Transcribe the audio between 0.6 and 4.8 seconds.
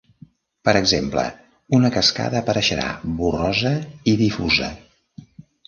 Per exemple, una cascada apareixerà borrosa i difusa.